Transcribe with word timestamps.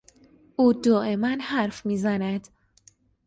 او 0.55 0.73
دایما 0.73 1.27
حرف 1.41 1.85
میزند. 1.85 2.47